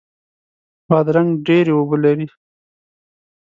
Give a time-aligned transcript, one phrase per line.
[0.87, 2.27] بادرنګ ډیرې اوبه لري.